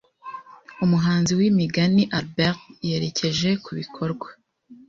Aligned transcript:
Umuhanzi 0.83 1.31
wImiganiAlbert 1.39 2.59
yerekeje 2.87 3.49
ku 3.63 3.71
bikorwa 3.79 4.27